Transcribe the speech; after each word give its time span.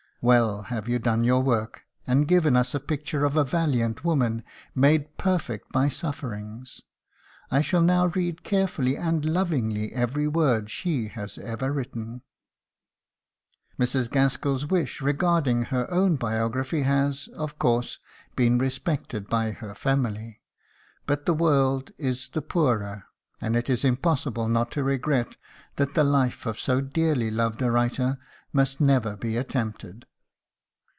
Well 0.23 0.61
have 0.65 0.87
you 0.87 0.99
done 0.99 1.23
your 1.23 1.41
work, 1.41 1.81
and 2.05 2.27
given 2.27 2.55
us 2.55 2.75
a 2.75 2.79
picture 2.79 3.25
of 3.25 3.35
a 3.35 3.43
valiant 3.43 4.03
woman 4.05 4.43
made 4.75 5.17
perfect 5.17 5.71
by 5.71 5.89
sufferings. 5.89 6.79
I 7.49 7.61
shall 7.61 7.81
now 7.81 8.05
read 8.05 8.43
carefully 8.43 8.97
and 8.97 9.25
lovingly 9.25 9.91
every 9.93 10.27
word 10.27 10.69
she 10.69 11.07
has 11.07 11.39
written." 11.39 12.21
Mrs. 13.79 14.11
Gaskell's 14.11 14.67
wish 14.67 15.01
regarding 15.01 15.63
her 15.63 15.89
own 15.89 16.17
biography 16.17 16.83
has, 16.83 17.27
of 17.29 17.57
course, 17.57 17.97
been 18.35 18.59
respected 18.59 19.27
by 19.27 19.49
her 19.53 19.73
family; 19.73 20.39
but 21.07 21.25
the 21.25 21.33
world 21.33 21.89
is 21.97 22.29
the 22.29 22.43
poorer, 22.43 23.05
and 23.41 23.55
it 23.55 23.71
is 23.71 23.83
impossible 23.83 24.47
not 24.47 24.69
to 24.73 24.83
regret 24.83 25.35
that 25.77 25.95
the 25.95 26.03
life 26.03 26.45
of 26.45 26.59
so 26.59 26.79
dearly 26.79 27.31
loved 27.31 27.59
a 27.63 27.71
writer 27.71 28.19
must 28.53 28.79
never 28.79 29.15
be 29.15 29.35
attempted. 29.35 30.05